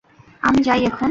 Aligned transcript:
আমি 0.43 0.59
যাই 0.63 0.81
এখন। 0.81 0.99